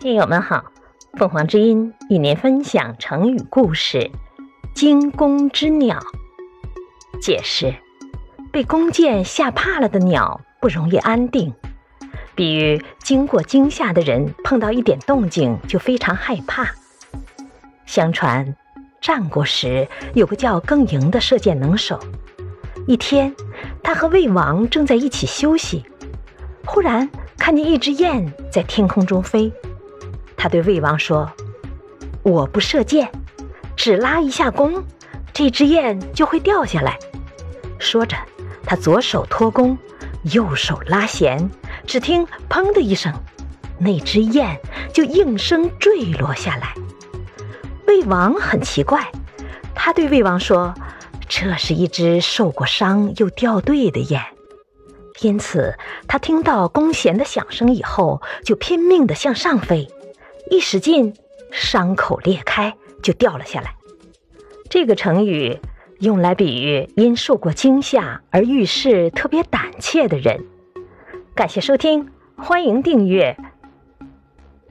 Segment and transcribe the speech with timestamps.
[0.00, 0.66] 听友们好，
[1.14, 4.12] 凤凰之音与您分享成语故事
[4.72, 5.98] “惊弓之鸟”。
[7.20, 7.74] 解释：
[8.52, 11.52] 被弓箭吓怕了的鸟不容易安定，
[12.36, 16.70] 比喻经过惊吓的人碰到一点动静就非常害怕。
[17.84, 18.54] 相传，
[19.00, 21.98] 战国时有个叫庚寅的射箭能手，
[22.86, 23.34] 一天，
[23.82, 25.84] 他和魏王正在一起休息，
[26.64, 29.52] 忽然看见一只雁在天空中飞。
[30.38, 31.30] 他对魏王说
[32.22, 33.10] ：“我不射箭，
[33.76, 34.84] 只拉一下弓，
[35.34, 36.96] 这只雁就会掉下来。”
[37.78, 38.16] 说着，
[38.64, 39.76] 他左手托弓，
[40.22, 41.50] 右手拉弦，
[41.84, 43.12] 只听“砰”的一声，
[43.78, 44.56] 那只雁
[44.92, 46.72] 就应声坠落下来。
[47.88, 49.10] 魏王很奇怪，
[49.74, 50.72] 他对魏王说
[51.28, 54.22] ：“这是一只受过伤又掉队的雁。”
[55.20, 59.88] 因此，他听到弓弦的响声以后，就拼命地向上飞。
[60.50, 61.14] 一使劲，
[61.50, 63.74] 伤口裂开，就掉了下来。
[64.70, 65.58] 这个成语
[66.00, 70.44] 用来比喻因受过惊吓而遇事特别胆怯的人。
[71.34, 73.36] 感谢收听，欢迎订阅。